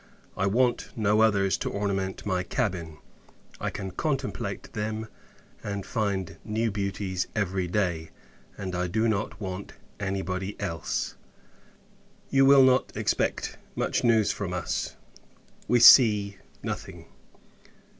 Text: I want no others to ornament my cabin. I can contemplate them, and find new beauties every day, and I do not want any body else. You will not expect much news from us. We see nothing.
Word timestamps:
I 0.35 0.47
want 0.47 0.89
no 0.95 1.21
others 1.21 1.59
to 1.59 1.69
ornament 1.69 2.25
my 2.25 2.41
cabin. 2.41 2.97
I 3.59 3.69
can 3.69 3.91
contemplate 3.91 4.73
them, 4.73 5.07
and 5.63 5.85
find 5.85 6.37
new 6.43 6.71
beauties 6.71 7.27
every 7.35 7.67
day, 7.67 8.09
and 8.57 8.73
I 8.73 8.87
do 8.87 9.07
not 9.07 9.39
want 9.39 9.73
any 9.99 10.23
body 10.23 10.59
else. 10.59 11.17
You 12.31 12.47
will 12.47 12.63
not 12.63 12.97
expect 12.97 13.59
much 13.75 14.03
news 14.03 14.31
from 14.31 14.53
us. 14.53 14.95
We 15.67 15.79
see 15.79 16.37
nothing. 16.63 17.05